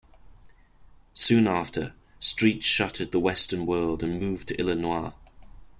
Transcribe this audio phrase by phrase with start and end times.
[1.13, 5.11] Soon after, Street shuttered the "Western World" and moved to Illinois.